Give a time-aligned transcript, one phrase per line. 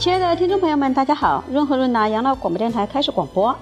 [0.00, 1.44] 亲爱的听众朋友们，大家好！
[1.50, 3.54] 润和润达养老广播电台开始广播。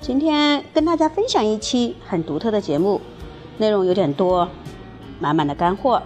[0.00, 3.00] 今天跟大家分享一期很独特的节目，
[3.56, 4.48] 内容有点多，
[5.20, 6.02] 满满的干货。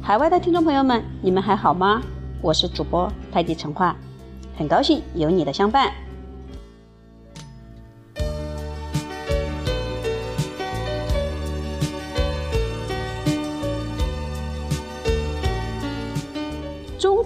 [0.00, 2.00] 海外的听众朋友们，你们还好吗？
[2.40, 3.94] 我是主播太极陈化，
[4.56, 5.92] 很高兴有你的相伴。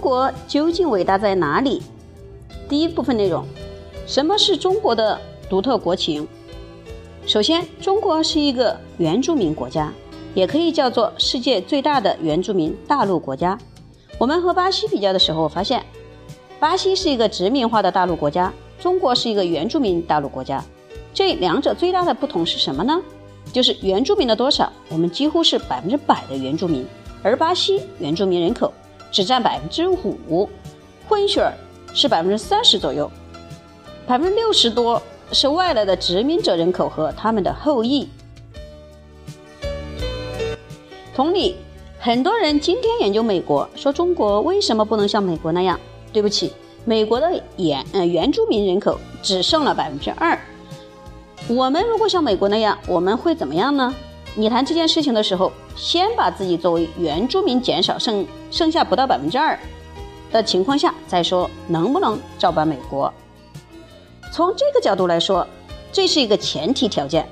[0.05, 1.81] 国究竟伟大在哪里？
[2.69, 3.43] 第一部分内容：
[4.05, 5.19] 什么是中国的
[5.49, 6.27] 独特国情？
[7.25, 9.91] 首先，中国是一个原住民国家，
[10.35, 13.57] 也可以叫做世界最大的原住民大陆国家。
[14.19, 15.83] 我们和巴西比较的时候，发现
[16.59, 20.63] 巴西是一个殖民化的大陆国家，中国是一个原住民大陆国家。
[21.15, 23.01] 这两者最大的不同是什么呢？
[23.51, 26.85] 就是原住民的多少，我们几乎是百分之百的原住民，
[27.23, 28.71] 而巴西原住民人口。
[29.15, 30.49] 只占百分之五，
[31.07, 31.53] 混血儿
[31.93, 33.09] 是百分之三十左右，
[34.05, 38.09] 百分之六十多是外来的殖民者人口和他们的后裔。
[41.15, 41.55] 同理，
[41.97, 45.79] 很多人今天研究美国，说中国为什么不能像美国那样？
[46.11, 46.51] 对不起，
[46.83, 50.37] 美国的原呃原住民人口只剩了百分之二，
[51.47, 53.95] 我们如果像美国那样，我们会怎么样呢？
[54.35, 59.57] 你谈这件事情的时候，先把自己作为原住民减少剩剩下不到百分之二
[60.31, 63.13] 的情况下再说能不能照搬美国。
[64.31, 65.47] 从这个角度来说，
[65.91, 67.27] 这是一个前提条件。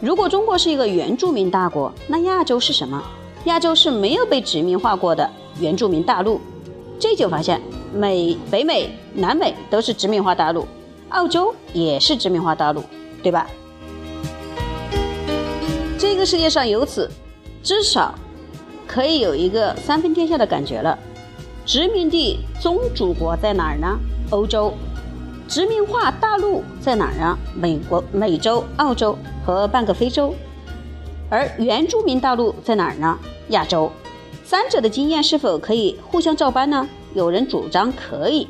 [0.00, 3.02] 如果中国是一个原住民大国，那亚洲是什么？
[3.44, 5.28] 亚洲是没有被殖民化过的
[5.58, 6.40] 原住民大陆。
[6.98, 7.60] 这就发现
[7.92, 10.66] 美、北美、南美都是殖民化大陆，
[11.08, 12.82] 澳洲也是殖民化大陆，
[13.22, 13.46] 对吧？
[15.98, 17.10] 这个世界上由此，
[17.62, 18.14] 至少
[18.86, 20.98] 可以有一个三分天下的感觉了。
[21.64, 23.98] 殖民地宗主国在哪儿呢？
[24.30, 24.72] 欧洲。
[25.48, 27.38] 殖民化大陆在哪儿呢？
[27.54, 30.34] 美国、美洲、澳洲和半个非洲。
[31.30, 33.18] 而原住民大陆在哪儿呢？
[33.48, 33.90] 亚洲。
[34.44, 36.88] 三者的经验是否可以互相照搬呢？
[37.14, 38.48] 有人主张可以。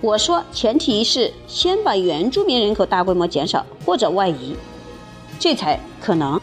[0.00, 4.54] 我说前提是先把原住民人口大规模减少或者外移，
[5.38, 6.40] 这才可能。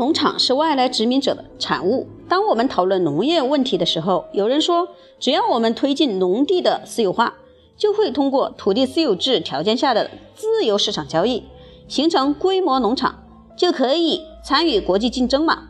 [0.00, 2.08] 农场是外来殖民者的产物。
[2.26, 4.88] 当我们讨论农业问题的时候，有人说，
[5.18, 7.34] 只要我们推进农地的私有化，
[7.76, 11.44] 就会通过土地私有制条件下的自由市场交易，
[11.86, 13.22] 形成规模农场，
[13.54, 15.64] 就可以参与国际竞争嘛？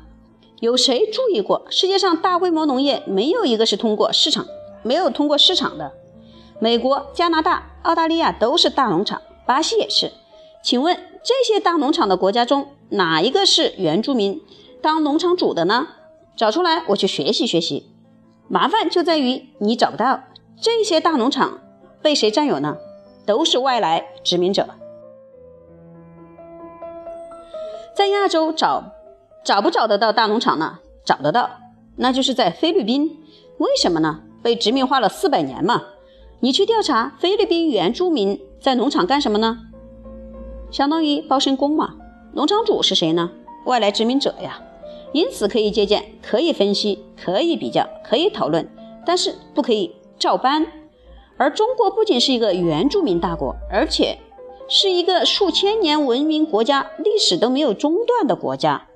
[0.60, 4.46] 有谁注意过，世界上大规模农业没有一个是通过市场，
[4.84, 5.90] 没有通过市场的？
[6.60, 10.12] 美国、加拿大、澳大利亚都是大农场，巴西也是。
[10.62, 14.40] 请问这些大农场的国家中，哪一个是原住民
[14.82, 15.88] 当农场主的呢？
[16.36, 17.86] 找出来，我去学习学习。
[18.48, 20.24] 麻烦就在于你找不到
[20.60, 21.60] 这些大农场
[22.02, 22.76] 被谁占有呢？
[23.24, 24.66] 都是外来殖民者。
[27.94, 28.92] 在亚洲找
[29.44, 30.80] 找不找得到大农场呢？
[31.04, 31.50] 找得到，
[31.96, 33.18] 那就是在菲律宾。
[33.58, 34.22] 为什么呢？
[34.42, 35.82] 被殖民化了四百年嘛。
[36.40, 39.58] 你去调查菲律宾原住民在农场干什么呢？
[40.70, 41.96] 相当于包身工嘛。
[42.32, 43.30] 农场主是谁呢？
[43.66, 44.62] 外来殖民者呀，
[45.12, 48.68] 因此可以借鉴，可以分析，可以比较，可以讨论，
[49.04, 50.66] 但是不可以照搬。
[51.36, 54.18] 而中国不仅是一个原住民大国，而且
[54.68, 58.86] 是一个数千年文明国家，历史都没有中断的国家。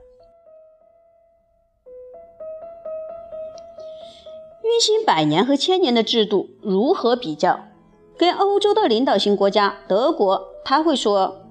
[4.63, 7.61] 运行百年和千年的制度如何比较？
[8.17, 11.44] 跟欧洲的领导型国家德国，他会说。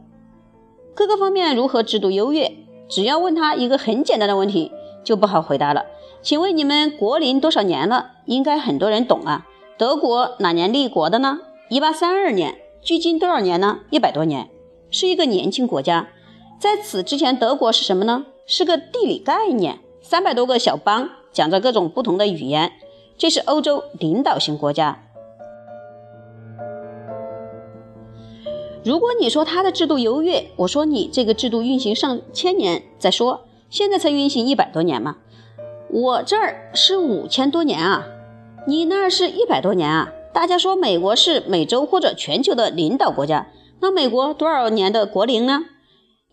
[0.96, 2.52] 各个方面如何制度优越？
[2.88, 4.72] 只要问他一个很简单的问题，
[5.04, 5.86] 就不好回答了。
[6.22, 8.12] 请问你们国龄多少年了？
[8.26, 9.48] 应该很多人懂啊。
[9.78, 11.40] 德国哪年立国的呢？
[11.70, 13.80] 一八三二年，距今多少年呢？
[13.90, 14.50] 一百多年，
[14.92, 16.08] 是一个年轻国家。
[16.60, 18.26] 在此之前，德国是什么呢？
[18.46, 22.72] 是个地理概念，三百多个小邦，讲着各种不同的语言。
[23.18, 25.03] 这是欧洲领导型国家。
[28.86, 35.16] 如果你说他的制度优越，我说你这个制度运行上千年再说，现在才运行一百多年嘛，
[35.90, 38.06] 我这儿是五千多年啊，
[38.68, 40.12] 你那儿是一百多年啊。
[40.34, 43.48] 大家说美国是美洲或者全球的领导国家，
[43.80, 45.64] 那美国多少年的国龄呢？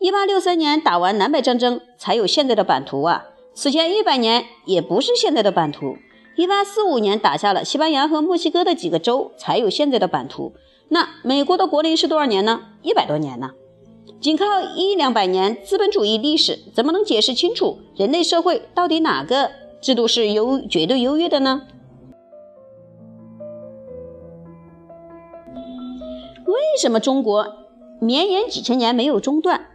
[0.00, 5.97] 一八六三年打完南北战争才有现在的版图啊，此前一百年也不是现在的版图。
[6.37, 10.55] 一八四五年打下了西班牙和墨西哥的几个州才有现在的版图。
[10.91, 12.61] 那美国的国龄是多少年呢？
[12.83, 13.53] 一百多年呢。
[14.21, 14.45] 仅靠
[14.77, 19.51] 一两百年资本主义历史，怎么能解释清楚人类社会到底哪个
[19.81, 21.63] 制度是优绝对优越的呢？
[26.45, 27.47] 为什么中国
[28.01, 29.69] 绵延几千年没有中断？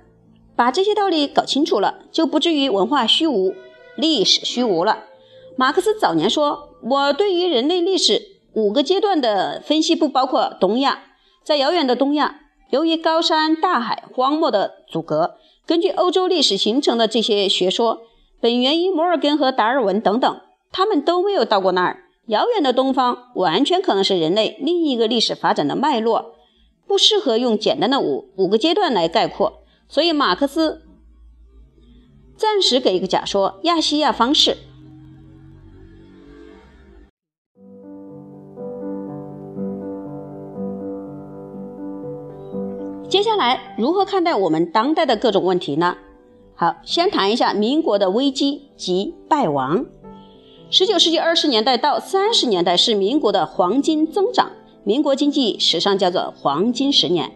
[0.55, 3.55] 把这些道理搞清楚了，就不至于文化虚无、
[3.95, 5.05] 历史虚无了。
[5.55, 11.03] 马克思早年说：“我对于人类历史五个阶段的分析不包括东亚，
[11.43, 12.41] 在遥远的东亚。”
[12.71, 15.35] 由于高山、大海、荒漠的阻隔，
[15.67, 18.01] 根据欧洲历史形成的这些学说，
[18.41, 20.41] 本源于摩尔根和达尔文等等，
[20.71, 22.05] 他们都没有到过那儿。
[22.25, 26.33] 遥远的东方完全可能是人类另一个历史发展的脉络，
[26.87, 29.61] 不适合用简单的五五个阶段来概括。
[29.87, 30.81] 所以，马克思
[32.35, 34.57] 暂时给一个假说：亚细亚方式。
[43.15, 45.95] 接下来如何看待我们当代的各种问题呢？
[46.53, 49.85] 好，先谈一下民国的危机及败亡。
[50.69, 54.51] 十九世纪二十年代到三十年代是民国的黄金增长，
[54.83, 57.31] 民国经济史上叫做黄金十年。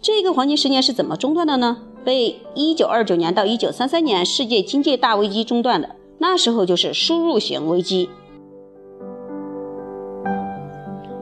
[0.00, 1.78] 这个黄金十年是怎么中断的呢？
[2.04, 8.08] 被一九二九年到一九三三年世界经济大危机中断的，那时候就是输入型危机。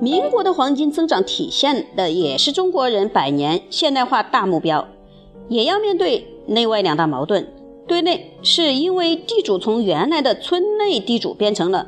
[0.04, 4.86] 民国的黄金增长体现的也是中国人百年现代化大目标，
[5.48, 7.50] 也要面对内外两大矛盾。
[7.86, 11.86] 对内是因为地主从原来的村内地主变成了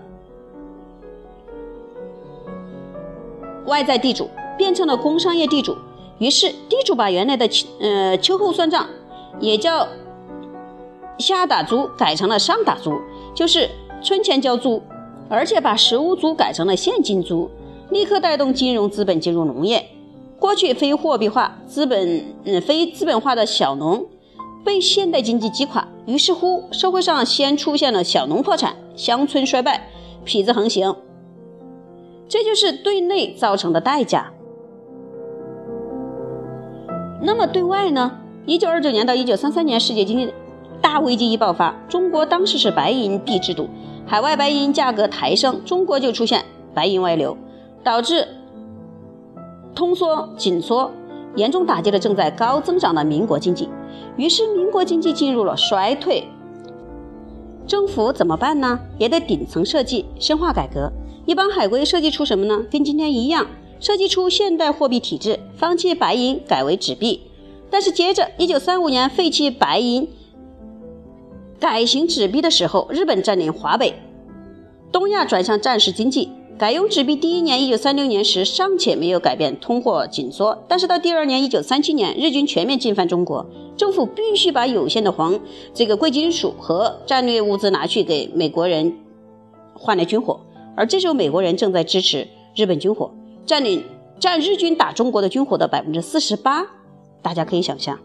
[3.66, 5.76] 外在地主，变成了工商业地主，
[6.18, 7.46] 于是地主把原来的
[7.80, 8.86] 呃秋后算账，
[9.40, 9.86] 也叫
[11.18, 12.98] 下打租，改成了上打租，
[13.34, 13.68] 就是
[14.02, 14.82] 村前交租，
[15.28, 17.50] 而且把实物租改成了现金租。
[17.90, 19.86] 立刻带动金融资本进入农业。
[20.38, 24.06] 过去非货币化、资本嗯非资本化的小农
[24.64, 29.88] 被现代经济击垮，于是乎社会上先出现了小农破产、乡村衰败、
[30.26, 30.94] 痞子横行，
[32.28, 34.30] 这就是对内造成的代价。
[37.22, 38.18] 那么对外呢？
[38.44, 40.32] 一九二九年到一九三三年世界经济
[40.82, 43.68] 大危机一爆发，中国当时是白银币制度，
[44.06, 46.44] 海外白银价格抬升，中国就出现
[46.74, 47.36] 白银外流。
[47.86, 48.26] 导致
[49.72, 50.90] 通缩紧缩，
[51.36, 53.68] 严重打击了正在高增长的民国经济，
[54.16, 56.26] 于是民国经济进入了衰退。
[57.64, 58.80] 政府怎么办呢？
[58.98, 60.90] 也得顶层设计，深化改革。
[61.26, 62.66] 一帮海归设计出什么呢？
[62.68, 63.46] 跟今天一样，
[63.78, 67.22] 设计出现代货币体制，放弃白银，改为纸币。
[67.70, 70.08] 但是接着，一九三五年废弃白银，
[71.60, 73.94] 改行纸币的时候，日本占领华北，
[74.90, 76.30] 东亚转向战时经济。
[76.58, 83.44] 改用纸币第一年，一九三六年时尚且没有改变通货紧缩，但是到第二年，一九三七年，日军全面进犯中国，
[83.76, 85.38] 政府必须把有限的黄
[85.74, 88.96] 这个贵金属和战略物资拿去给美国人
[89.74, 90.40] 换来军火，
[90.74, 93.10] 而这时候美国人正在支持日本军火，
[93.44, 93.84] 占领
[94.18, 96.66] 占日军打中国的军火的百分之四十八，
[97.20, 97.98] 大家可以想象。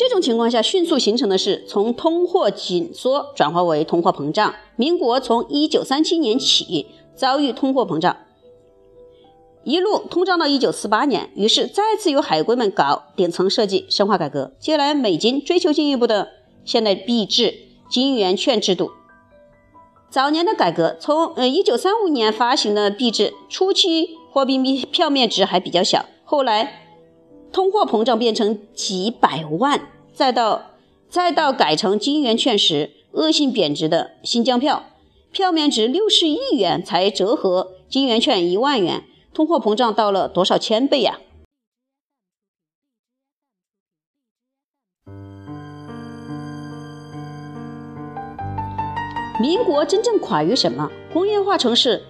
[0.00, 4.54] 这种情况下，迅速形成的是从通货紧缩转化为通货膨胀。
[4.74, 8.16] 民国从一九三七年起遭遇通货膨胀，
[9.62, 14.54] 一路通胀到一九四八年，于是再次由海归们搞顶层设计、深化改革。
[14.58, 16.30] 接下来，美金追求进一步的
[16.64, 17.54] 现代币制、
[17.90, 18.92] 金圆券制度。
[20.08, 26.86] 早年的改革，从呃一九三五年发行的币制初期，货币票面值还比较小，后来。
[27.52, 30.70] 通货膨胀变成几百万，再到
[31.08, 34.84] 再到改成金圆券时，恶性贬值的新疆票，
[35.32, 39.02] 票面值六十亿元才折合金圆券一万元，
[39.34, 41.18] 通货膨胀到了多少千倍呀？
[49.40, 50.88] 民国真正垮于什么？
[51.12, 52.00] 工业化城市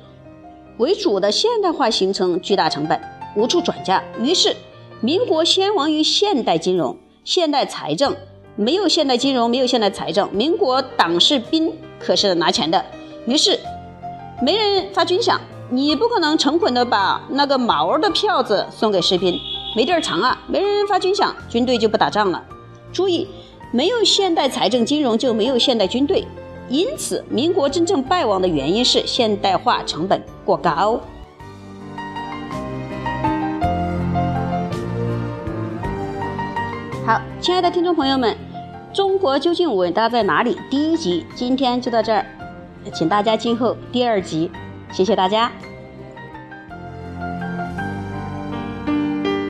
[0.76, 3.00] 为主的现代化形成巨大成本，
[3.35, 4.54] 无处转嫁，于是。
[5.02, 8.14] 民国先亡于现代金融、现代财政，
[8.54, 12.85] 没有现代金融，没有现代财政，民国党士兵可是拿钱的，
[13.25, 13.59] 于是
[14.42, 15.38] 没人发军饷，
[15.71, 19.40] 你不可能成捆的把那个毛的票子送给士兵，
[19.75, 22.45] 没地儿藏啊，没人发军饷，军队就不打仗了。
[22.92, 23.26] 注意，
[23.73, 26.26] 没有现代财政金融就没有现代军队，
[26.69, 31.00] 因此民国真正败亡的原因是现代化成本过高。
[37.10, 38.36] 好，亲爱的听众朋友们，
[38.92, 40.56] 中国究竟伟大在哪里？
[40.70, 42.24] 第一集今天就到这儿，
[42.94, 44.48] 请大家今后第二集，
[44.92, 45.50] 谢谢大家。